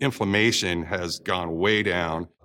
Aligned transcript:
inflammation 0.00 0.82
has 0.82 1.18
gone 1.18 1.56
way 1.56 1.82
down. 1.82 2.28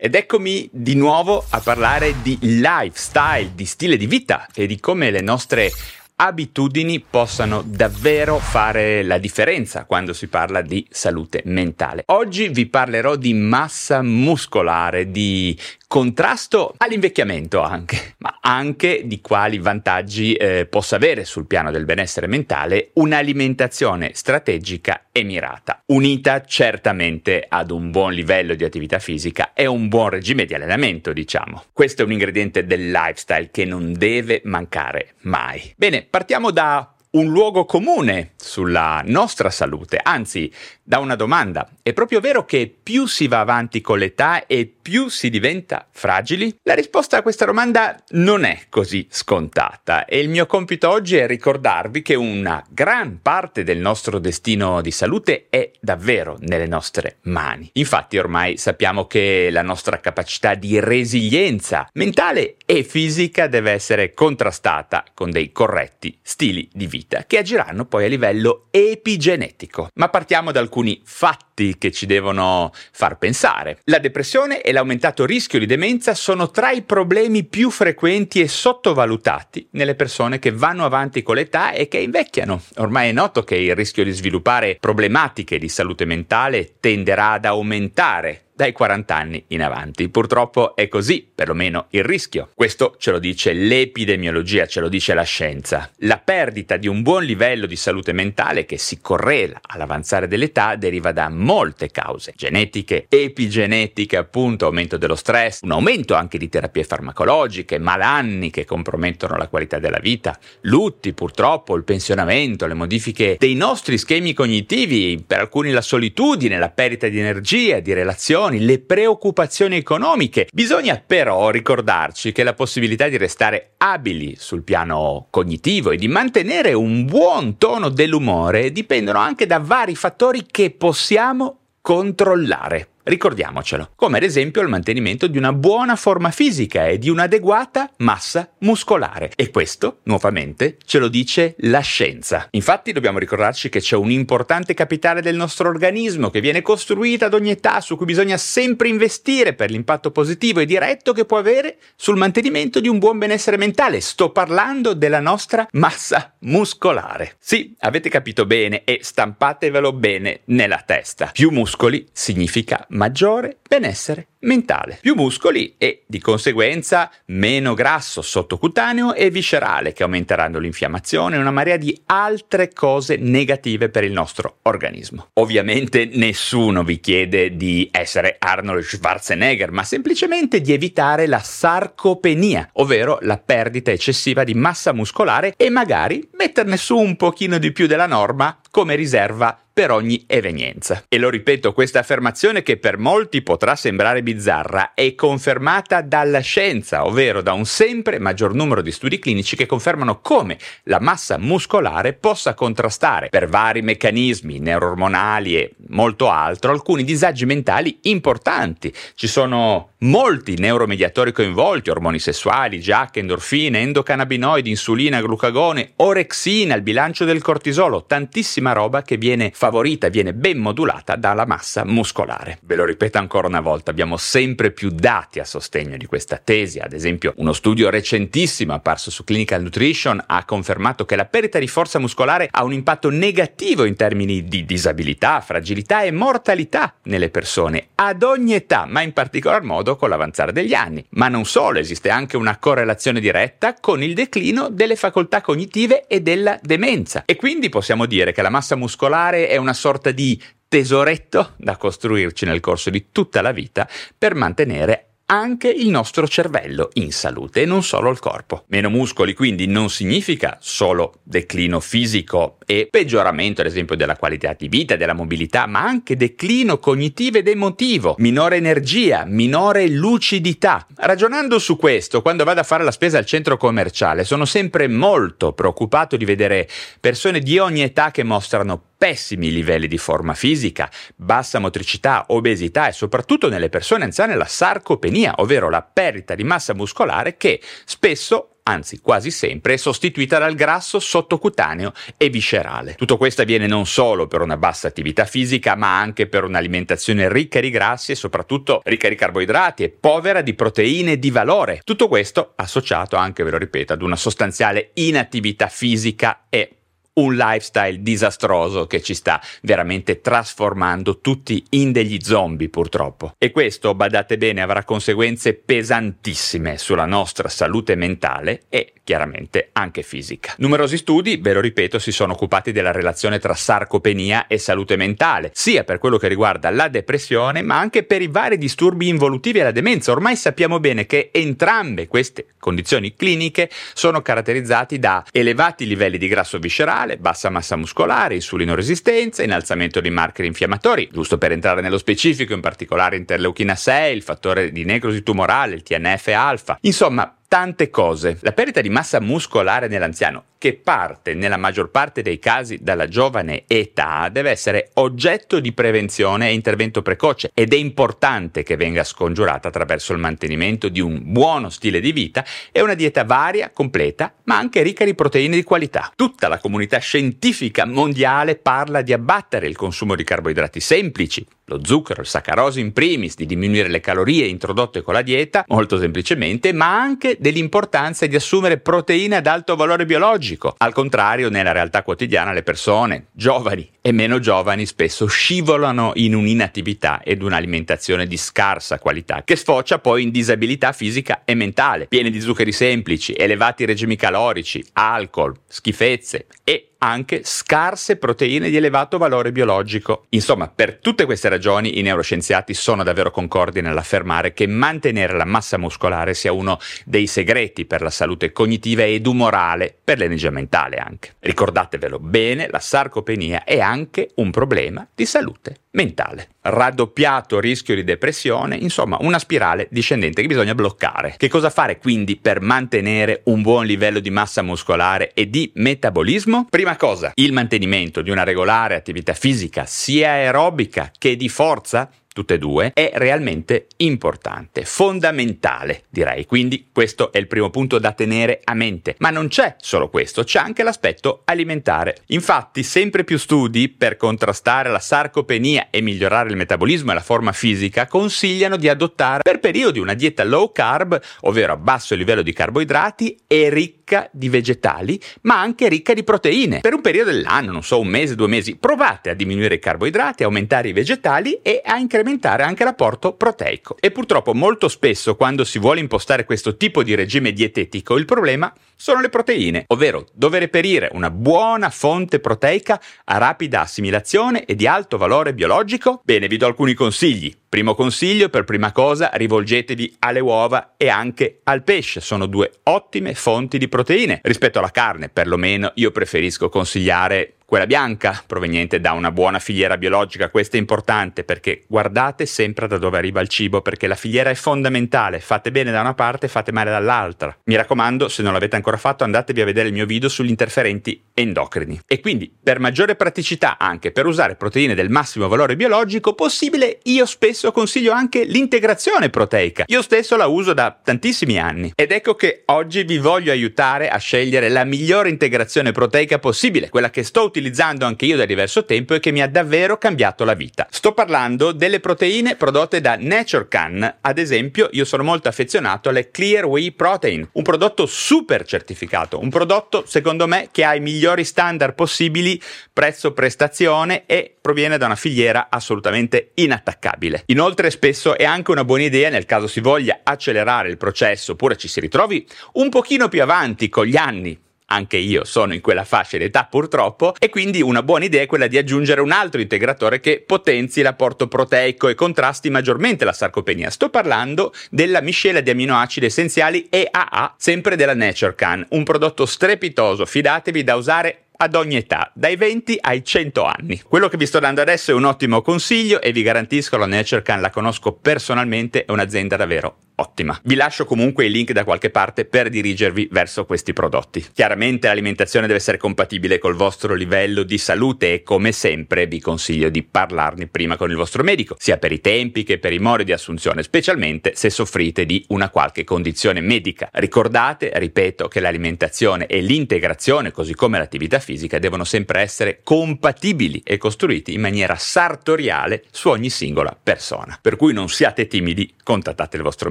Ed 0.00 0.14
eccomi 0.14 0.68
di 0.70 0.94
nuovo 0.94 1.44
a 1.50 1.58
parlare 1.58 2.22
di 2.22 2.38
lifestyle, 2.40 3.50
di 3.56 3.64
stile 3.64 3.96
di 3.96 4.06
vita 4.06 4.46
e 4.54 4.68
di 4.68 4.78
come 4.78 5.10
le 5.10 5.22
nostre 5.22 5.72
abitudini 6.14 7.00
possano 7.00 7.62
davvero 7.66 8.38
fare 8.38 9.02
la 9.02 9.18
differenza 9.18 9.86
quando 9.86 10.12
si 10.12 10.28
parla 10.28 10.62
di 10.62 10.86
salute 10.88 11.42
mentale. 11.46 12.04
Oggi 12.06 12.46
vi 12.46 12.66
parlerò 12.66 13.16
di 13.16 13.34
massa 13.34 14.00
muscolare, 14.00 15.10
di 15.10 15.58
contrasto 15.88 16.74
all'invecchiamento 16.76 17.62
anche, 17.62 18.14
ma 18.18 18.38
anche 18.42 19.02
di 19.06 19.22
quali 19.22 19.58
vantaggi 19.58 20.34
eh, 20.34 20.66
possa 20.66 20.96
avere 20.96 21.24
sul 21.24 21.46
piano 21.46 21.70
del 21.70 21.86
benessere 21.86 22.26
mentale 22.26 22.90
un'alimentazione 22.94 24.10
strategica 24.12 25.06
e 25.10 25.22
mirata, 25.22 25.82
unita 25.86 26.44
certamente 26.44 27.44
ad 27.48 27.70
un 27.70 27.90
buon 27.90 28.12
livello 28.12 28.54
di 28.54 28.64
attività 28.64 28.98
fisica 28.98 29.52
e 29.54 29.64
un 29.64 29.88
buon 29.88 30.10
regime 30.10 30.44
di 30.44 30.52
allenamento, 30.52 31.14
diciamo. 31.14 31.64
Questo 31.72 32.02
è 32.02 32.04
un 32.04 32.12
ingrediente 32.12 32.66
del 32.66 32.90
lifestyle 32.90 33.50
che 33.50 33.64
non 33.64 33.94
deve 33.94 34.42
mancare 34.44 35.14
mai. 35.22 35.72
Bene, 35.74 36.02
partiamo 36.02 36.50
da 36.50 36.92
un 37.18 37.30
luogo 37.30 37.64
comune 37.64 38.32
sulla 38.36 39.02
nostra 39.04 39.50
salute, 39.50 39.98
anzi 40.00 40.50
da 40.82 41.00
una 41.00 41.16
domanda. 41.16 41.68
È 41.82 41.92
proprio 41.92 42.20
vero 42.20 42.44
che 42.44 42.72
più 42.82 43.06
si 43.06 43.26
va 43.26 43.40
avanti 43.40 43.80
con 43.80 43.98
l'età 43.98 44.46
e 44.46 44.72
più 44.80 45.08
si 45.08 45.28
diventa 45.28 45.86
fragili? 45.90 46.56
La 46.62 46.74
risposta 46.74 47.18
a 47.18 47.22
questa 47.22 47.44
domanda 47.44 47.96
non 48.10 48.44
è 48.44 48.62
così 48.68 49.06
scontata 49.10 50.04
e 50.04 50.20
il 50.20 50.28
mio 50.28 50.46
compito 50.46 50.88
oggi 50.88 51.16
è 51.16 51.26
ricordarvi 51.26 52.02
che 52.02 52.14
una 52.14 52.64
gran 52.70 53.20
parte 53.20 53.64
del 53.64 53.78
nostro 53.78 54.18
destino 54.18 54.80
di 54.80 54.92
salute 54.92 55.46
è 55.50 55.70
davvero 55.80 56.38
nelle 56.40 56.66
nostre 56.66 57.18
mani. 57.22 57.68
Infatti 57.74 58.16
ormai 58.16 58.56
sappiamo 58.56 59.06
che 59.06 59.48
la 59.50 59.62
nostra 59.62 59.98
capacità 59.98 60.54
di 60.54 60.78
resilienza 60.78 61.88
mentale 61.94 62.56
e 62.64 62.84
fisica 62.84 63.48
deve 63.48 63.72
essere 63.72 64.14
contrastata 64.14 65.04
con 65.12 65.30
dei 65.30 65.50
corretti 65.52 66.16
stili 66.22 66.68
di 66.72 66.86
vita 66.86 67.07
che 67.26 67.38
agiranno 67.38 67.86
poi 67.86 68.04
a 68.04 68.08
livello 68.08 68.66
epigenetico. 68.70 69.88
Ma 69.94 70.08
partiamo 70.08 70.52
da 70.52 70.60
alcuni 70.60 71.00
fatti 71.04 71.76
che 71.78 71.90
ci 71.90 72.06
devono 72.06 72.72
far 72.92 73.18
pensare. 73.18 73.78
La 73.84 73.98
depressione 73.98 74.60
e 74.60 74.72
l'aumentato 74.72 75.24
rischio 75.24 75.58
di 75.58 75.66
demenza 75.66 76.14
sono 76.14 76.50
tra 76.50 76.70
i 76.70 76.82
problemi 76.82 77.44
più 77.44 77.70
frequenti 77.70 78.40
e 78.40 78.48
sottovalutati 78.48 79.68
nelle 79.72 79.94
persone 79.94 80.38
che 80.38 80.52
vanno 80.52 80.84
avanti 80.84 81.22
con 81.22 81.36
l'età 81.36 81.72
e 81.72 81.88
che 81.88 81.98
invecchiano. 81.98 82.62
Ormai 82.76 83.08
è 83.08 83.12
noto 83.12 83.42
che 83.42 83.56
il 83.56 83.74
rischio 83.74 84.04
di 84.04 84.12
sviluppare 84.12 84.76
problematiche 84.78 85.58
di 85.58 85.68
salute 85.68 86.04
mentale 86.04 86.74
tenderà 86.80 87.32
ad 87.32 87.44
aumentare 87.44 88.42
dai 88.58 88.72
40 88.72 89.14
anni 89.14 89.44
in 89.48 89.62
avanti. 89.62 90.08
Purtroppo 90.08 90.74
è 90.74 90.88
così, 90.88 91.24
perlomeno 91.32 91.86
il 91.90 92.02
rischio. 92.02 92.48
Questo 92.56 92.96
ce 92.98 93.12
lo 93.12 93.20
dice 93.20 93.52
l'epidemiologia, 93.52 94.66
ce 94.66 94.80
lo 94.80 94.88
dice 94.88 95.14
la 95.14 95.22
scienza. 95.22 95.88
La 95.98 96.18
perdita 96.18 96.76
di 96.76 96.88
un 96.88 97.02
buon 97.02 97.22
livello 97.22 97.66
di 97.66 97.76
salute 97.76 98.10
mentale 98.10 98.64
che 98.64 98.76
si 98.76 99.00
correla 99.00 99.60
all'avanzare 99.62 100.26
dell'età 100.26 100.74
deriva 100.74 101.12
da 101.12 101.28
molte 101.28 101.92
cause, 101.92 102.32
genetiche, 102.34 103.06
epigenetiche, 103.08 104.16
appunto, 104.16 104.66
aumento 104.66 104.96
dello 104.96 105.14
stress, 105.14 105.60
un 105.62 105.70
aumento 105.70 106.14
anche 106.14 106.36
di 106.36 106.48
terapie 106.48 106.82
farmacologiche, 106.82 107.78
malanni 107.78 108.50
che 108.50 108.64
compromettono 108.64 109.36
la 109.36 109.46
qualità 109.46 109.78
della 109.78 110.00
vita, 110.00 110.36
lutti 110.62 111.12
purtroppo, 111.12 111.76
il 111.76 111.84
pensionamento, 111.84 112.66
le 112.66 112.74
modifiche 112.74 113.36
dei 113.38 113.54
nostri 113.54 113.98
schemi 113.98 114.32
cognitivi, 114.32 115.22
per 115.24 115.38
alcuni 115.38 115.70
la 115.70 115.80
solitudine, 115.80 116.58
la 116.58 116.70
perdita 116.70 117.06
di 117.06 117.20
energia, 117.20 117.78
di 117.78 117.92
relazioni, 117.92 118.46
le 118.56 118.78
preoccupazioni 118.78 119.76
economiche. 119.76 120.48
Bisogna 120.52 121.02
però 121.04 121.50
ricordarci 121.50 122.32
che 122.32 122.42
la 122.42 122.54
possibilità 122.54 123.08
di 123.08 123.18
restare 123.18 123.72
abili 123.76 124.36
sul 124.38 124.62
piano 124.62 125.26
cognitivo 125.28 125.90
e 125.90 125.96
di 125.96 126.08
mantenere 126.08 126.72
un 126.72 127.04
buon 127.04 127.58
tono 127.58 127.90
dell'umore 127.90 128.72
dipendono 128.72 129.18
anche 129.18 129.46
da 129.46 129.58
vari 129.58 129.94
fattori 129.94 130.46
che 130.50 130.70
possiamo 130.70 131.58
controllare. 131.82 132.88
Ricordiamocelo, 133.08 133.92
come 133.94 134.18
ad 134.18 134.22
esempio 134.22 134.60
il 134.60 134.68
mantenimento 134.68 135.28
di 135.28 135.38
una 135.38 135.54
buona 135.54 135.96
forma 135.96 136.30
fisica 136.30 136.88
e 136.88 136.98
di 136.98 137.08
un'adeguata 137.08 137.90
massa 137.98 138.50
muscolare. 138.58 139.32
E 139.34 139.48
questo, 139.48 140.00
nuovamente, 140.02 140.76
ce 140.84 140.98
lo 140.98 141.08
dice 141.08 141.54
la 141.60 141.80
scienza. 141.80 142.48
Infatti 142.50 142.92
dobbiamo 142.92 143.18
ricordarci 143.18 143.70
che 143.70 143.80
c'è 143.80 143.96
un 143.96 144.10
importante 144.10 144.74
capitale 144.74 145.22
del 145.22 145.36
nostro 145.36 145.70
organismo 145.70 146.28
che 146.28 146.42
viene 146.42 146.60
costruita 146.60 147.24
ad 147.24 147.32
ogni 147.32 147.48
età, 147.48 147.80
su 147.80 147.96
cui 147.96 148.04
bisogna 148.04 148.36
sempre 148.36 148.88
investire 148.88 149.54
per 149.54 149.70
l'impatto 149.70 150.10
positivo 150.10 150.60
e 150.60 150.66
diretto 150.66 151.14
che 151.14 151.24
può 151.24 151.38
avere 151.38 151.78
sul 151.96 152.18
mantenimento 152.18 152.78
di 152.78 152.88
un 152.88 152.98
buon 152.98 153.16
benessere 153.16 153.56
mentale. 153.56 154.02
Sto 154.02 154.32
parlando 154.32 154.92
della 154.92 155.20
nostra 155.20 155.66
massa 155.72 156.34
muscolare. 156.40 157.36
Sì, 157.38 157.74
avete 157.78 158.10
capito 158.10 158.44
bene 158.44 158.84
e 158.84 158.98
stampatevelo 159.00 159.94
bene 159.94 160.40
nella 160.44 160.82
testa. 160.84 161.30
Più 161.32 161.48
muscoli 161.48 162.06
significa 162.12 162.84
maggiore 162.98 163.58
benessere 163.66 164.26
mentale. 164.40 164.98
Più 165.00 165.14
muscoli 165.14 165.74
e 165.78 166.04
di 166.06 166.18
conseguenza 166.20 167.10
meno 167.26 167.74
grasso 167.74 168.22
sottocutaneo 168.22 169.14
e 169.14 169.30
viscerale 169.30 169.92
che 169.92 170.02
aumenteranno 170.02 170.58
l'infiammazione 170.58 171.36
e 171.36 171.38
una 171.38 171.50
marea 171.50 171.76
di 171.76 171.98
altre 172.06 172.72
cose 172.72 173.16
negative 173.16 173.88
per 173.88 174.04
il 174.04 174.12
nostro 174.12 174.58
organismo. 174.62 175.28
Ovviamente 175.34 176.08
nessuno 176.12 176.82
vi 176.82 177.00
chiede 177.00 177.56
di 177.56 177.88
essere 177.92 178.36
Arnold 178.38 178.82
Schwarzenegger, 178.82 179.70
ma 179.70 179.84
semplicemente 179.84 180.60
di 180.60 180.72
evitare 180.72 181.26
la 181.26 181.40
sarcopenia, 181.40 182.70
ovvero 182.74 183.18
la 183.22 183.38
perdita 183.38 183.90
eccessiva 183.90 184.44
di 184.44 184.54
massa 184.54 184.92
muscolare 184.92 185.54
e 185.56 185.70
magari 185.70 186.28
metterne 186.32 186.76
su 186.76 186.96
un 186.96 187.16
pochino 187.16 187.58
di 187.58 187.72
più 187.72 187.86
della 187.86 188.06
norma 188.06 188.58
come 188.70 188.94
riserva 188.94 189.58
per 189.78 189.92
ogni 189.92 190.24
evenienza. 190.26 191.04
E 191.06 191.18
lo 191.18 191.30
ripeto, 191.30 191.72
questa 191.72 192.00
affermazione 192.00 192.64
che 192.64 192.78
per 192.78 192.98
molti 192.98 193.42
potrà 193.42 193.76
sembrare 193.76 194.24
bizzarra 194.24 194.92
è 194.92 195.14
confermata 195.14 196.00
dalla 196.00 196.40
scienza, 196.40 197.06
ovvero 197.06 197.42
da 197.42 197.52
un 197.52 197.64
sempre 197.64 198.18
maggior 198.18 198.54
numero 198.54 198.82
di 198.82 198.90
studi 198.90 199.20
clinici 199.20 199.54
che 199.54 199.66
confermano 199.66 200.18
come 200.20 200.58
la 200.84 200.98
massa 200.98 201.38
muscolare 201.38 202.14
possa 202.14 202.54
contrastare 202.54 203.28
per 203.28 203.46
vari 203.46 203.80
meccanismi 203.82 204.58
neuroormonali 204.58 205.56
e 205.56 205.70
molto 205.90 206.28
altro 206.28 206.72
alcuni 206.72 207.04
disagi 207.04 207.46
mentali 207.46 208.00
importanti. 208.02 208.92
Ci 209.14 209.28
sono 209.28 209.90
molti 209.98 210.56
neuromediatori 210.58 211.30
coinvolti, 211.30 211.90
ormoni 211.90 212.18
sessuali, 212.18 212.80
giacche, 212.80 213.20
endorfine, 213.20 213.80
endocannabinoidi, 213.80 214.70
insulina, 214.70 215.20
glucagone, 215.20 215.92
orexina, 215.96 216.74
il 216.74 216.82
bilancio 216.82 217.24
del 217.24 217.42
cortisolo, 217.42 218.04
tantissimi 218.04 218.57
buonissima 218.58 218.72
roba 218.72 219.02
che 219.02 219.16
viene 219.16 219.50
favorita, 219.54 220.08
viene 220.08 220.34
ben 220.34 220.58
modulata 220.58 221.16
dalla 221.16 221.46
massa 221.46 221.84
muscolare. 221.84 222.58
Ve 222.62 222.74
lo 222.74 222.84
ripeto 222.84 223.18
ancora 223.18 223.46
una 223.46 223.60
volta, 223.60 223.90
abbiamo 223.90 224.16
sempre 224.16 224.70
più 224.70 224.90
dati 224.90 225.38
a 225.38 225.44
sostegno 225.44 225.96
di 225.96 226.06
questa 226.06 226.38
tesi, 226.42 226.78
ad 226.78 226.92
esempio 226.92 227.32
uno 227.36 227.52
studio 227.52 227.90
recentissimo 227.90 228.74
apparso 228.74 229.10
su 229.10 229.24
Clinical 229.24 229.62
Nutrition 229.62 230.22
ha 230.26 230.44
confermato 230.44 231.04
che 231.04 231.16
la 231.16 231.24
perdita 231.24 231.58
di 231.58 231.68
forza 231.68 231.98
muscolare 231.98 232.48
ha 232.50 232.64
un 232.64 232.72
impatto 232.72 233.10
negativo 233.10 233.84
in 233.84 233.94
termini 233.94 234.44
di 234.44 234.64
disabilità, 234.64 235.40
fragilità 235.40 236.02
e 236.02 236.10
mortalità 236.10 236.94
nelle 237.04 237.30
persone 237.30 237.88
ad 237.94 238.22
ogni 238.22 238.54
età, 238.54 238.86
ma 238.86 239.02
in 239.02 239.12
particolar 239.12 239.62
modo 239.62 239.96
con 239.96 240.08
l'avanzare 240.08 240.52
degli 240.52 240.74
anni. 240.74 241.04
Ma 241.10 241.28
non 241.28 241.44
solo, 241.44 241.78
esiste 241.78 242.10
anche 242.10 242.36
una 242.36 242.58
correlazione 242.58 243.20
diretta 243.20 243.74
con 243.80 244.02
il 244.02 244.14
declino 244.14 244.68
delle 244.68 244.96
facoltà 244.96 245.40
cognitive 245.40 246.06
e 246.06 246.20
della 246.20 246.58
demenza. 246.62 247.22
E 247.24 247.36
quindi 247.36 247.68
possiamo 247.68 248.06
dire 248.06 248.32
che 248.32 248.42
la 248.42 248.47
massa 248.50 248.76
muscolare 248.76 249.48
è 249.48 249.56
una 249.56 249.72
sorta 249.72 250.10
di 250.10 250.40
tesoretto 250.68 251.54
da 251.56 251.76
costruirci 251.76 252.44
nel 252.44 252.60
corso 252.60 252.90
di 252.90 253.06
tutta 253.10 253.40
la 253.40 253.52
vita 253.52 253.88
per 254.16 254.34
mantenere 254.34 255.07
anche 255.30 255.68
il 255.68 255.88
nostro 255.88 256.26
cervello 256.26 256.88
in 256.94 257.12
salute 257.12 257.62
e 257.62 257.66
non 257.66 257.82
solo 257.82 258.10
il 258.10 258.18
corpo. 258.18 258.64
Meno 258.68 258.88
muscoli 258.88 259.34
quindi 259.34 259.66
non 259.66 259.90
significa 259.90 260.56
solo 260.60 261.20
declino 261.22 261.80
fisico 261.80 262.56
e 262.64 262.88
peggioramento 262.90 263.60
ad 263.60 263.66
esempio 263.66 263.94
della 263.94 264.16
qualità 264.16 264.54
di 264.56 264.68
vita, 264.68 264.96
della 264.96 265.12
mobilità, 265.12 265.66
ma 265.66 265.82
anche 265.82 266.16
declino 266.16 266.78
cognitivo 266.78 267.38
ed 267.38 267.48
emotivo, 267.48 268.14
minore 268.18 268.56
energia, 268.56 269.24
minore 269.26 269.88
lucidità. 269.88 270.86
Ragionando 270.96 271.58
su 271.58 271.76
questo, 271.76 272.22
quando 272.22 272.44
vado 272.44 272.60
a 272.60 272.64
fare 272.64 272.84
la 272.84 272.90
spesa 272.90 273.18
al 273.18 273.26
centro 273.26 273.58
commerciale, 273.58 274.24
sono 274.24 274.46
sempre 274.46 274.88
molto 274.88 275.52
preoccupato 275.52 276.16
di 276.16 276.24
vedere 276.24 276.68
persone 277.00 277.40
di 277.40 277.58
ogni 277.58 277.82
età 277.82 278.10
che 278.10 278.22
mostrano 278.22 278.82
pessimi 278.98 279.52
livelli 279.52 279.86
di 279.86 279.96
forma 279.96 280.34
fisica, 280.34 280.90
bassa 281.14 281.60
motricità, 281.60 282.24
obesità 282.28 282.88
e 282.88 282.92
soprattutto 282.92 283.48
nelle 283.48 283.68
persone 283.68 284.04
anziane 284.04 284.34
la 284.34 284.44
sarcopenia, 284.44 285.34
ovvero 285.36 285.70
la 285.70 285.82
perdita 285.82 286.34
di 286.34 286.42
massa 286.42 286.74
muscolare 286.74 287.36
che 287.36 287.60
spesso 287.84 288.54
anzi 288.68 289.00
quasi 289.00 289.30
sempre, 289.30 289.74
è 289.74 289.76
sostituita 289.76 290.38
dal 290.38 290.54
grasso 290.54 290.98
sottocutaneo 290.98 291.92
e 292.18 292.28
viscerale. 292.28 292.94
Tutto 292.94 293.16
questo 293.16 293.42
avviene 293.42 293.66
non 293.66 293.86
solo 293.86 294.26
per 294.26 294.42
una 294.42 294.58
bassa 294.58 294.88
attività 294.88 295.24
fisica, 295.24 295.74
ma 295.74 295.98
anche 295.98 296.26
per 296.26 296.44
un'alimentazione 296.44 297.32
ricca 297.32 297.60
di 297.60 297.70
grassi 297.70 298.12
e 298.12 298.14
soprattutto 298.14 298.82
ricca 298.84 299.08
di 299.08 299.14
carboidrati 299.14 299.84
e 299.84 299.88
povera 299.88 300.42
di 300.42 300.52
proteine 300.52 301.18
di 301.18 301.30
valore. 301.30 301.80
Tutto 301.82 302.08
questo 302.08 302.52
associato 302.56 303.16
anche, 303.16 303.42
ve 303.42 303.50
lo 303.50 303.58
ripeto, 303.58 303.94
ad 303.94 304.02
una 304.02 304.16
sostanziale 304.16 304.90
inattività 304.94 305.68
fisica 305.68 306.44
e 306.50 306.77
un 307.18 307.34
lifestyle 307.34 308.02
disastroso 308.02 308.86
che 308.86 309.02
ci 309.02 309.14
sta 309.14 309.40
veramente 309.62 310.20
trasformando 310.20 311.20
tutti 311.20 311.64
in 311.70 311.92
degli 311.92 312.18
zombie 312.20 312.68
purtroppo. 312.68 313.34
E 313.38 313.50
questo, 313.50 313.94
badate 313.94 314.38
bene, 314.38 314.62
avrà 314.62 314.84
conseguenze 314.84 315.54
pesantissime 315.54 316.78
sulla 316.78 317.06
nostra 317.06 317.48
salute 317.48 317.94
mentale 317.94 318.62
e 318.68 318.92
chiaramente 319.08 319.70
anche 319.72 320.02
fisica. 320.02 320.52
Numerosi 320.58 320.98
studi, 320.98 321.38
ve 321.38 321.54
lo 321.54 321.60
ripeto, 321.60 321.98
si 321.98 322.12
sono 322.12 322.34
occupati 322.34 322.72
della 322.72 322.92
relazione 322.92 323.38
tra 323.38 323.54
sarcopenia 323.54 324.46
e 324.46 324.58
salute 324.58 324.96
mentale, 324.96 325.50
sia 325.54 325.82
per 325.82 325.98
quello 325.98 326.18
che 326.18 326.28
riguarda 326.28 326.68
la 326.68 326.88
depressione, 326.88 327.62
ma 327.62 327.78
anche 327.78 328.02
per 328.02 328.20
i 328.20 328.28
vari 328.28 328.58
disturbi 328.58 329.08
involutivi 329.08 329.60
e 329.60 329.62
la 329.62 329.70
demenza. 329.70 330.12
Ormai 330.12 330.36
sappiamo 330.36 330.78
bene 330.78 331.06
che 331.06 331.30
entrambe 331.32 332.06
queste 332.06 332.48
condizioni 332.58 333.14
cliniche 333.14 333.70
sono 333.94 334.20
caratterizzati 334.20 334.98
da 334.98 335.24
elevati 335.32 335.86
livelli 335.86 336.18
di 336.18 336.28
grasso 336.28 336.58
viscerale, 336.58 337.07
bassa 337.16 337.48
massa 337.50 337.76
muscolare, 337.76 338.34
insulinoresistenza, 338.34 339.42
innalzamento 339.42 340.00
dei 340.00 340.10
marker 340.10 340.44
infiammatori, 340.44 341.08
giusto 341.10 341.38
per 341.38 341.52
entrare 341.52 341.80
nello 341.80 341.98
specifico, 341.98 342.52
in 342.52 342.60
particolare 342.60 343.16
interleuchina 343.16 343.74
6, 343.74 344.14
il 344.14 344.22
fattore 344.22 344.70
di 344.70 344.84
necrosi 344.84 345.22
tumorale, 345.22 345.74
il 345.74 345.82
TNF-alfa. 345.82 346.78
Insomma, 346.82 347.34
tante 347.48 347.88
cose. 347.88 348.38
La 348.42 348.52
perdita 348.52 348.82
di 348.82 348.90
massa 348.90 349.20
muscolare 349.20 349.88
nell'anziano, 349.88 350.44
che 350.58 350.74
parte 350.74 351.34
nella 351.34 351.56
maggior 351.56 351.90
parte 351.90 352.20
dei 352.20 352.38
casi 352.38 352.78
dalla 352.82 353.06
giovane 353.06 353.62
età, 353.66 354.28
deve 354.28 354.50
essere 354.50 354.90
oggetto 354.94 355.60
di 355.60 355.72
prevenzione 355.72 356.48
e 356.48 356.52
intervento 356.52 357.00
precoce 357.00 357.50
ed 357.54 357.72
è 357.72 357.76
importante 357.76 358.64
che 358.64 358.76
venga 358.76 359.04
scongiurata 359.04 359.68
attraverso 359.68 360.12
il 360.12 360.18
mantenimento 360.18 360.88
di 360.88 361.00
un 361.00 361.20
buono 361.24 361.70
stile 361.70 362.00
di 362.00 362.12
vita 362.12 362.44
e 362.72 362.82
una 362.82 362.94
dieta 362.94 363.24
varia, 363.24 363.70
completa, 363.70 364.34
ma 364.44 364.58
anche 364.58 364.82
ricca 364.82 365.04
di 365.04 365.14
proteine 365.14 365.54
di 365.54 365.62
qualità. 365.62 366.12
Tutta 366.14 366.48
la 366.48 366.58
comunità 366.58 366.98
scientifica 366.98 367.86
mondiale 367.86 368.56
parla 368.56 369.02
di 369.02 369.12
abbattere 369.12 369.68
il 369.68 369.76
consumo 369.76 370.16
di 370.16 370.24
carboidrati 370.24 370.80
semplici, 370.80 371.46
lo 371.66 371.80
zucchero, 371.84 372.22
il 372.22 372.26
saccarosi 372.26 372.80
in 372.80 372.92
primis, 372.92 373.36
di 373.36 373.46
diminuire 373.46 373.88
le 373.88 374.00
calorie 374.00 374.46
introdotte 374.46 375.02
con 375.02 375.14
la 375.14 375.22
dieta, 375.22 375.64
molto 375.68 375.98
semplicemente, 375.98 376.72
ma 376.72 376.98
anche 376.98 377.36
dell'importanza 377.38 378.26
di 378.26 378.36
assumere 378.36 378.78
proteine 378.78 379.36
ad 379.36 379.46
alto 379.46 379.76
valore 379.76 380.06
biologico. 380.06 380.47
Al 380.78 380.92
contrario, 380.92 381.50
nella 381.50 381.72
realtà 381.72 382.02
quotidiana 382.02 382.52
le 382.52 382.62
persone, 382.62 383.26
giovani 383.32 383.88
e 384.08 384.12
meno 384.12 384.38
giovani, 384.38 384.86
spesso 384.86 385.26
scivolano 385.26 386.12
in 386.14 386.34
un'inattività 386.34 387.20
ed 387.22 387.42
un'alimentazione 387.42 388.26
di 388.26 388.36
scarsa 388.38 388.98
qualità, 388.98 389.42
che 389.44 389.56
sfocia 389.56 389.98
poi 389.98 390.22
in 390.22 390.30
disabilità 390.30 390.92
fisica 390.92 391.42
e 391.44 391.54
mentale, 391.54 392.06
piene 392.06 392.30
di 392.30 392.40
zuccheri 392.40 392.72
semplici, 392.72 393.34
elevati 393.34 393.84
regimi 393.84 394.16
calorici, 394.16 394.84
alcol, 394.92 395.54
schifezze 395.66 396.46
e 396.64 396.88
anche 396.98 397.42
scarse 397.44 398.16
proteine 398.16 398.70
di 398.70 398.76
elevato 398.76 399.18
valore 399.18 399.52
biologico. 399.52 400.24
Insomma, 400.30 400.68
per 400.68 400.96
tutte 400.96 401.26
queste 401.26 401.48
ragioni 401.48 401.98
i 401.98 402.02
neuroscienziati 402.02 402.74
sono 402.74 403.04
davvero 403.04 403.30
concordi 403.30 403.80
nell'affermare 403.80 404.52
che 404.52 404.66
mantenere 404.66 405.36
la 405.36 405.44
massa 405.44 405.78
muscolare 405.78 406.34
sia 406.34 406.52
uno 406.52 406.78
dei 407.04 407.26
segreti 407.26 407.84
per 407.84 408.02
la 408.02 408.10
salute 408.10 408.50
cognitiva 408.50 409.04
ed 409.04 409.26
umorale, 409.26 409.96
per 410.02 410.18
l'energia 410.18 410.50
mentale 410.50 410.96
anche. 410.96 411.36
Ricordatevelo 411.38 412.18
bene, 412.18 412.68
la 412.68 412.80
sarcopenia 412.80 413.62
è 413.62 413.78
anche 413.78 413.97
un 414.36 414.50
problema 414.50 415.06
di 415.14 415.26
salute 415.26 415.76
mentale. 415.92 416.50
Raddoppiato 416.60 417.58
rischio 417.58 417.94
di 417.94 418.04
depressione, 418.04 418.76
insomma 418.76 419.16
una 419.20 419.38
spirale 419.38 419.88
discendente 419.90 420.42
che 420.42 420.46
bisogna 420.46 420.74
bloccare. 420.74 421.34
Che 421.36 421.48
cosa 421.48 421.70
fare 421.70 421.98
quindi 421.98 422.36
per 422.36 422.60
mantenere 422.60 423.40
un 423.44 423.62
buon 423.62 423.86
livello 423.86 424.20
di 424.20 424.30
massa 424.30 424.62
muscolare 424.62 425.32
e 425.34 425.50
di 425.50 425.70
metabolismo? 425.74 426.66
Prima 426.70 426.96
cosa, 426.96 427.32
il 427.34 427.52
mantenimento 427.52 428.22
di 428.22 428.30
una 428.30 428.44
regolare 428.44 428.94
attività 428.94 429.32
fisica 429.32 429.84
sia 429.86 430.30
aerobica 430.30 431.10
che 431.16 431.36
di 431.36 431.48
forza 431.48 432.10
tutte 432.38 432.54
e 432.54 432.58
due, 432.58 432.92
è 432.94 433.10
realmente 433.14 433.88
importante, 433.96 434.84
fondamentale 434.84 436.04
direi. 436.08 436.46
Quindi 436.46 436.86
questo 436.92 437.32
è 437.32 437.38
il 437.38 437.48
primo 437.48 437.68
punto 437.70 437.98
da 437.98 438.12
tenere 438.12 438.60
a 438.62 438.74
mente. 438.74 439.16
Ma 439.18 439.30
non 439.30 439.48
c'è 439.48 439.74
solo 439.80 440.08
questo, 440.08 440.44
c'è 440.44 440.60
anche 440.60 440.84
l'aspetto 440.84 441.42
alimentare. 441.44 442.18
Infatti 442.26 442.84
sempre 442.84 443.24
più 443.24 443.38
studi 443.38 443.88
per 443.88 444.16
contrastare 444.16 444.88
la 444.88 445.00
sarcopenia 445.00 445.88
e 445.90 446.00
migliorare 446.00 446.50
il 446.50 446.56
metabolismo 446.56 447.10
e 447.10 447.14
la 447.14 447.20
forma 447.20 447.50
fisica 447.50 448.06
consigliano 448.06 448.76
di 448.76 448.88
adottare 448.88 449.42
per 449.42 449.58
periodi 449.58 449.98
una 449.98 450.14
dieta 450.14 450.44
low 450.44 450.70
carb, 450.70 451.20
ovvero 451.40 451.72
a 451.72 451.76
basso 451.76 452.14
livello 452.14 452.42
di 452.42 452.52
carboidrati 452.52 453.36
e 453.48 453.68
ricca 453.68 454.28
di 454.30 454.48
vegetali, 454.48 455.20
ma 455.42 455.60
anche 455.60 455.88
ricca 455.88 456.14
di 456.14 456.22
proteine. 456.22 456.80
Per 456.80 456.94
un 456.94 457.00
periodo 457.00 457.32
dell'anno, 457.32 457.72
non 457.72 457.82
so, 457.82 457.98
un 457.98 458.06
mese, 458.06 458.36
due 458.36 458.46
mesi, 458.46 458.76
provate 458.76 459.30
a 459.30 459.34
diminuire 459.34 459.74
i 459.74 459.80
carboidrati, 459.80 460.44
aumentare 460.44 460.88
i 460.88 460.92
vegetali 460.92 461.58
e 461.62 461.82
a 461.84 461.96
incrementare 461.96 462.26
incrementare 462.28 462.62
anche 462.62 462.84
l'apporto 462.84 463.32
proteico. 463.32 463.96
E 463.98 464.10
purtroppo 464.10 464.54
molto 464.54 464.88
spesso 464.88 465.34
quando 465.34 465.64
si 465.64 465.78
vuole 465.78 466.00
impostare 466.00 466.44
questo 466.44 466.76
tipo 466.76 467.02
di 467.02 467.14
regime 467.14 467.52
dietetico 467.52 468.16
il 468.16 468.24
problema 468.24 468.72
sono 468.94 469.20
le 469.20 469.28
proteine, 469.28 469.84
ovvero 469.88 470.26
dove 470.32 470.58
reperire 470.58 471.08
una 471.12 471.30
buona 471.30 471.88
fonte 471.88 472.40
proteica 472.40 473.00
a 473.24 473.38
rapida 473.38 473.82
assimilazione 473.82 474.64
e 474.64 474.74
di 474.74 474.86
alto 474.86 475.16
valore 475.16 475.54
biologico? 475.54 476.20
Bene, 476.24 476.48
vi 476.48 476.56
do 476.56 476.66
alcuni 476.66 476.94
consigli. 476.94 477.54
Primo 477.68 477.94
consiglio, 477.94 478.48
per 478.48 478.64
prima 478.64 478.92
cosa, 478.92 479.30
rivolgetevi 479.32 480.16
alle 480.20 480.40
uova 480.40 480.94
e 480.96 481.08
anche 481.08 481.60
al 481.64 481.84
pesce. 481.84 482.20
Sono 482.20 482.46
due 482.46 482.72
ottime 482.84 483.34
fonti 483.34 483.78
di 483.78 483.88
proteine. 483.88 484.40
Rispetto 484.42 484.78
alla 484.78 484.90
carne, 484.90 485.28
perlomeno, 485.28 485.92
io 485.94 486.10
preferisco 486.10 486.68
consigliare 486.68 487.57
quella 487.68 487.84
bianca, 487.84 488.42
proveniente 488.46 488.98
da 488.98 489.12
una 489.12 489.30
buona 489.30 489.58
filiera 489.58 489.98
biologica. 489.98 490.48
Questo 490.48 490.76
è 490.76 490.78
importante 490.78 491.44
perché 491.44 491.84
guardate 491.86 492.46
sempre 492.46 492.88
da 492.88 492.96
dove 492.96 493.18
arriva 493.18 493.42
il 493.42 493.48
cibo, 493.48 493.82
perché 493.82 494.06
la 494.06 494.14
filiera 494.14 494.48
è 494.48 494.54
fondamentale. 494.54 495.38
Fate 495.38 495.70
bene 495.70 495.90
da 495.90 496.00
una 496.00 496.14
parte, 496.14 496.48
fate 496.48 496.72
male 496.72 496.88
dall'altra. 496.88 497.54
Mi 497.64 497.76
raccomando, 497.76 498.28
se 498.28 498.42
non 498.42 498.54
l'avete 498.54 498.76
ancora 498.76 498.96
fatto, 498.96 499.22
andatevi 499.22 499.60
a 499.60 499.66
vedere 499.66 499.88
il 499.88 499.92
mio 499.92 500.06
video 500.06 500.30
sugli 500.30 500.48
interferenti 500.48 501.22
endocrini. 501.34 502.00
E 502.06 502.20
quindi, 502.20 502.50
per 502.62 502.80
maggiore 502.80 503.16
praticità, 503.16 503.76
anche 503.76 504.12
per 504.12 504.24
usare 504.24 504.56
proteine 504.56 504.94
del 504.94 505.10
massimo 505.10 505.46
valore 505.46 505.76
biologico 505.76 506.32
possibile, 506.32 507.00
io 507.02 507.26
spesso 507.26 507.70
consiglio 507.70 508.12
anche 508.12 508.44
l'integrazione 508.44 509.28
proteica. 509.28 509.84
Io 509.88 510.00
stesso 510.00 510.36
la 510.36 510.46
uso 510.46 510.72
da 510.72 510.98
tantissimi 511.04 511.58
anni. 511.58 511.92
Ed 511.94 512.12
ecco 512.12 512.34
che 512.34 512.62
oggi 512.64 513.02
vi 513.02 513.18
voglio 513.18 513.52
aiutare 513.52 514.08
a 514.08 514.16
scegliere 514.16 514.70
la 514.70 514.84
migliore 514.84 515.28
integrazione 515.28 515.92
proteica 515.92 516.38
possibile, 516.38 516.88
quella 516.88 517.10
che 517.10 517.22
sto 517.22 517.40
utilizzando 517.42 517.56
utilizzando 517.58 518.06
anche 518.06 518.24
io 518.24 518.36
da 518.36 518.46
diverso 518.46 518.84
tempo 518.84 519.14
e 519.14 519.20
che 519.20 519.32
mi 519.32 519.42
ha 519.42 519.48
davvero 519.48 519.98
cambiato 519.98 520.44
la 520.44 520.54
vita. 520.54 520.86
Sto 520.90 521.12
parlando 521.12 521.72
delle 521.72 522.00
proteine 522.00 522.56
prodotte 522.56 523.00
da 523.00 523.16
NatureCan. 523.18 524.16
Ad 524.20 524.38
esempio, 524.38 524.88
io 524.92 525.04
sono 525.04 525.24
molto 525.24 525.48
affezionato 525.48 526.08
alle 526.08 526.30
Clear 526.30 526.64
Whey 526.64 526.92
Protein, 526.92 527.48
un 527.52 527.62
prodotto 527.62 528.06
super 528.06 528.64
certificato, 528.64 529.40
un 529.40 529.50
prodotto 529.50 530.04
secondo 530.06 530.46
me 530.46 530.68
che 530.70 530.84
ha 530.84 530.94
i 530.94 531.00
migliori 531.00 531.44
standard 531.44 531.94
possibili 531.94 532.60
prezzo-prestazione 532.92 534.24
e 534.26 534.54
proviene 534.60 534.98
da 534.98 535.06
una 535.06 535.16
filiera 535.16 535.66
assolutamente 535.70 536.52
inattaccabile. 536.54 537.42
Inoltre 537.46 537.90
spesso 537.90 538.36
è 538.36 538.44
anche 538.44 538.70
una 538.70 538.84
buona 538.84 539.04
idea 539.04 539.30
nel 539.30 539.46
caso 539.46 539.66
si 539.66 539.80
voglia 539.80 540.20
accelerare 540.22 540.88
il 540.88 540.96
processo 540.96 541.52
oppure 541.52 541.76
ci 541.76 541.88
si 541.88 542.00
ritrovi 542.00 542.46
un 542.74 542.88
pochino 542.88 543.28
più 543.28 543.42
avanti 543.42 543.88
con 543.88 544.06
gli 544.06 544.16
anni 544.16 544.58
anche 544.90 545.16
io 545.16 545.44
sono 545.44 545.74
in 545.74 545.80
quella 545.80 546.04
fascia 546.04 546.38
d'età 546.38 546.64
purtroppo, 546.64 547.34
e 547.38 547.48
quindi 547.48 547.82
una 547.82 548.02
buona 548.02 548.24
idea 548.24 548.42
è 548.42 548.46
quella 548.46 548.66
di 548.66 548.78
aggiungere 548.78 549.20
un 549.20 549.32
altro 549.32 549.60
integratore 549.60 550.20
che 550.20 550.42
potenzi 550.46 551.02
l'apporto 551.02 551.48
proteico 551.48 552.08
e 552.08 552.14
contrasti 552.14 552.70
maggiormente 552.70 553.24
la 553.24 553.32
sarcopenia. 553.32 553.90
Sto 553.90 554.08
parlando 554.08 554.72
della 554.90 555.20
miscela 555.20 555.60
di 555.60 555.70
aminoacidi 555.70 556.26
essenziali 556.26 556.86
EAA, 556.90 557.54
sempre 557.56 557.96
della 557.96 558.14
NatureCan, 558.14 558.86
un 558.90 559.02
prodotto 559.04 559.46
strepitoso, 559.46 560.26
fidatevi 560.26 560.84
da 560.84 560.94
usare 560.94 561.42
ad 561.60 561.74
ogni 561.74 561.96
età, 561.96 562.30
dai 562.34 562.54
20 562.54 562.98
ai 563.00 563.24
100 563.24 563.64
anni. 563.64 564.00
Quello 564.00 564.28
che 564.28 564.36
vi 564.36 564.46
sto 564.46 564.60
dando 564.60 564.80
adesso 564.80 565.10
è 565.10 565.14
un 565.14 565.24
ottimo 565.24 565.60
consiglio 565.60 566.20
e 566.20 566.30
vi 566.30 566.42
garantisco 566.42 566.96
la 566.96 567.06
NatureCan 567.06 567.60
la 567.60 567.70
conosco 567.70 568.12
personalmente, 568.12 569.04
è 569.04 569.10
un'azienda 569.10 569.56
davvero 569.56 569.96
ottima. 570.18 570.58
Vi 570.62 570.74
lascio 570.74 571.04
comunque 571.04 571.46
il 571.46 571.52
link 571.52 571.72
da 571.72 571.84
qualche 571.84 572.10
parte 572.10 572.44
per 572.44 572.68
dirigervi 572.68 573.28
verso 573.30 573.64
questi 573.66 573.92
prodotti. 573.92 574.44
Chiaramente 574.52 575.06
l'alimentazione 575.06 575.66
deve 575.66 575.78
essere 575.78 575.96
compatibile 575.96 576.58
col 576.58 576.74
vostro 576.74 577.14
livello 577.14 577.62
di 577.62 577.78
salute 577.78 578.34
e 578.34 578.42
come 578.42 578.72
sempre 578.72 579.26
vi 579.26 579.40
consiglio 579.40 579.88
di 579.88 580.02
parlarne 580.02 580.66
prima 580.66 580.96
con 580.96 581.10
il 581.10 581.16
vostro 581.16 581.42
medico, 581.42 581.76
sia 581.78 581.98
per 581.98 582.12
i 582.12 582.20
tempi 582.20 582.62
che 582.62 582.78
per 582.78 582.92
i 582.92 582.98
modi 582.98 583.24
di 583.24 583.32
assunzione, 583.32 583.82
specialmente 583.82 584.52
se 584.54 584.70
soffrite 584.70 585.24
di 585.24 585.44
una 585.48 585.70
qualche 585.70 586.04
condizione 586.04 586.60
medica. 586.60 587.08
Ricordate, 587.12 587.90
ripeto, 587.94 588.48
che 588.48 588.60
l'alimentazione 588.60 589.46
e 589.46 589.60
l'integrazione, 589.60 590.50
così 590.50 590.74
come 590.74 590.98
l'attività 590.98 591.38
fisica, 591.38 591.47
devono 591.56 592.04
sempre 592.04 592.40
essere 592.40 592.80
compatibili 592.82 593.80
e 593.84 593.96
costruiti 593.96 594.54
in 594.54 594.60
maniera 594.60 594.96
sartoriale 594.96 596.04
su 596.10 596.28
ogni 596.28 596.50
singola 596.50 596.96
persona. 597.00 597.58
Per 597.60 597.76
cui 597.76 597.92
non 597.92 598.08
siate 598.08 598.46
timidi, 598.46 598.94
contattate 599.02 599.56
il 599.56 599.62
vostro 599.62 599.90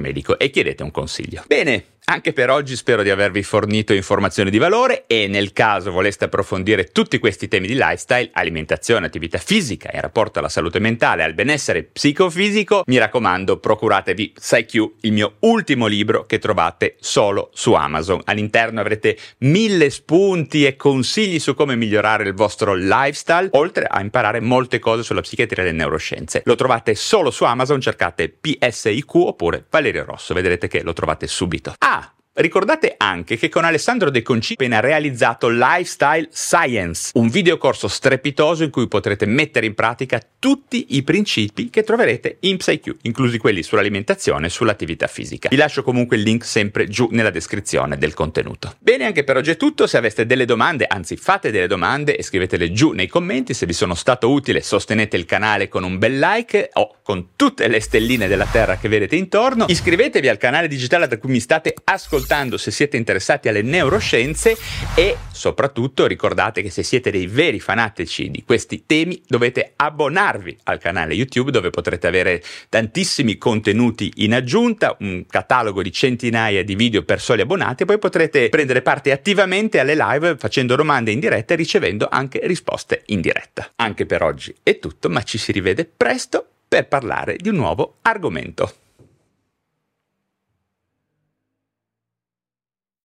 medico 0.00 0.38
e 0.38 0.50
chiedete 0.50 0.82
un 0.82 0.90
consiglio. 0.90 1.44
Bene, 1.46 1.96
anche 2.10 2.32
per 2.32 2.48
oggi 2.48 2.74
spero 2.74 3.02
di 3.02 3.10
avervi 3.10 3.42
fornito 3.42 3.92
informazioni 3.92 4.48
di 4.48 4.56
valore 4.56 5.04
e 5.06 5.28
nel 5.28 5.52
caso 5.52 5.92
voleste 5.92 6.24
approfondire 6.24 6.84
tutti 6.84 7.18
questi 7.18 7.48
temi 7.48 7.66
di 7.66 7.74
lifestyle, 7.74 8.30
alimentazione, 8.32 9.04
attività 9.04 9.36
fisica 9.36 9.90
in 9.92 10.00
rapporto 10.00 10.38
alla 10.38 10.48
salute 10.48 10.78
mentale 10.78 11.20
e 11.20 11.26
al 11.26 11.34
benessere 11.34 11.82
psicofisico, 11.82 12.82
mi 12.86 12.96
raccomando 12.96 13.58
procuratevi 13.58 14.32
PsyQ, 14.36 14.92
il 15.02 15.12
mio 15.12 15.34
ultimo 15.40 15.86
libro 15.86 16.24
che 16.24 16.38
trovate 16.38 16.96
solo 16.98 17.50
su 17.52 17.74
Amazon. 17.74 18.22
All'interno 18.24 18.80
avrete 18.80 19.18
mille 19.40 19.90
spunti 19.90 20.64
e 20.64 20.76
consigli 20.76 21.38
su 21.48 21.54
come 21.54 21.76
migliorare 21.76 22.24
il 22.24 22.34
vostro 22.34 22.74
lifestyle, 22.74 23.48
oltre 23.52 23.86
a 23.86 24.02
imparare 24.02 24.40
molte 24.40 24.78
cose 24.78 25.02
sulla 25.02 25.22
psichiatria 25.22 25.62
e 25.62 25.66
le 25.68 25.72
neuroscienze. 25.72 26.42
Lo 26.44 26.56
trovate 26.56 26.94
solo 26.94 27.30
su 27.30 27.44
Amazon, 27.44 27.80
cercate 27.80 28.28
PSIQ 28.28 29.14
oppure 29.14 29.64
Valerio 29.70 30.04
Rosso, 30.04 30.34
vedrete 30.34 30.68
che 30.68 30.82
lo 30.82 30.92
trovate 30.92 31.26
subito. 31.26 31.72
Ah, 31.78 32.12
Ricordate 32.40 32.94
anche 32.96 33.36
che 33.36 33.48
con 33.48 33.64
Alessandro 33.64 34.10
De 34.10 34.22
Conci 34.22 34.52
appena 34.52 34.78
realizzato 34.78 35.48
Lifestyle 35.48 36.28
Science, 36.30 37.10
un 37.14 37.26
videocorso 37.26 37.88
strepitoso 37.88 38.62
in 38.62 38.70
cui 38.70 38.86
potrete 38.86 39.26
mettere 39.26 39.66
in 39.66 39.74
pratica 39.74 40.22
tutti 40.38 40.86
i 40.90 41.02
principi 41.02 41.68
che 41.68 41.82
troverete 41.82 42.36
in 42.42 42.58
PsyQ, 42.58 42.98
inclusi 43.02 43.38
quelli 43.38 43.64
sull'alimentazione 43.64 44.46
e 44.46 44.50
sull'attività 44.50 45.08
fisica. 45.08 45.48
Vi 45.48 45.56
lascio 45.56 45.82
comunque 45.82 46.16
il 46.16 46.22
link 46.22 46.44
sempre 46.44 46.86
giù 46.86 47.08
nella 47.10 47.30
descrizione 47.30 47.98
del 47.98 48.14
contenuto. 48.14 48.76
Bene, 48.78 49.06
anche 49.06 49.24
per 49.24 49.36
oggi 49.36 49.50
è 49.50 49.56
tutto. 49.56 49.88
Se 49.88 49.96
aveste 49.96 50.24
delle 50.24 50.44
domande, 50.44 50.86
anzi 50.86 51.16
fate 51.16 51.50
delle 51.50 51.66
domande 51.66 52.16
e 52.16 52.22
scrivetele 52.22 52.70
giù 52.70 52.92
nei 52.92 53.08
commenti. 53.08 53.52
Se 53.52 53.66
vi 53.66 53.72
sono 53.72 53.96
stato 53.96 54.30
utile, 54.30 54.62
sostenete 54.62 55.16
il 55.16 55.24
canale 55.24 55.66
con 55.66 55.82
un 55.82 55.98
bel 55.98 56.16
like 56.20 56.70
o 56.74 56.98
con 57.02 57.30
tutte 57.34 57.66
le 57.66 57.80
stelline 57.80 58.28
della 58.28 58.46
terra 58.46 58.76
che 58.76 58.86
vedete 58.86 59.16
intorno. 59.16 59.64
Iscrivetevi 59.66 60.28
al 60.28 60.36
canale 60.36 60.68
digitale 60.68 61.08
da 61.08 61.18
cui 61.18 61.30
mi 61.30 61.40
state 61.40 61.74
ascoltando 61.82 62.26
ascoltando 62.28 62.58
se 62.58 62.70
siete 62.70 62.98
interessati 62.98 63.48
alle 63.48 63.62
neuroscienze 63.62 64.54
e 64.94 65.16
soprattutto 65.32 66.06
ricordate 66.06 66.60
che 66.60 66.68
se 66.68 66.82
siete 66.82 67.10
dei 67.10 67.26
veri 67.26 67.58
fanatici 67.58 68.30
di 68.30 68.44
questi 68.44 68.84
temi 68.84 69.22
dovete 69.26 69.72
abbonarvi 69.76 70.58
al 70.64 70.78
canale 70.78 71.14
YouTube 71.14 71.50
dove 71.50 71.70
potrete 71.70 72.06
avere 72.06 72.42
tantissimi 72.68 73.38
contenuti 73.38 74.12
in 74.16 74.34
aggiunta, 74.34 74.94
un 75.00 75.24
catalogo 75.26 75.80
di 75.80 75.90
centinaia 75.90 76.62
di 76.62 76.74
video 76.74 77.02
per 77.02 77.18
soli 77.18 77.40
abbonati 77.40 77.84
e 77.84 77.86
poi 77.86 77.98
potrete 77.98 78.50
prendere 78.50 78.82
parte 78.82 79.10
attivamente 79.10 79.80
alle 79.80 79.94
live 79.94 80.36
facendo 80.36 80.76
domande 80.76 81.12
in 81.12 81.20
diretta 81.20 81.54
e 81.54 81.56
ricevendo 81.56 82.08
anche 82.10 82.40
risposte 82.42 83.04
in 83.06 83.22
diretta. 83.22 83.70
Anche 83.76 84.04
per 84.04 84.22
oggi 84.22 84.54
è 84.62 84.78
tutto, 84.78 85.08
ma 85.08 85.22
ci 85.22 85.38
si 85.38 85.50
rivede 85.50 85.86
presto 85.86 86.46
per 86.68 86.88
parlare 86.88 87.36
di 87.36 87.48
un 87.48 87.54
nuovo 87.54 87.96
argomento. 88.02 88.87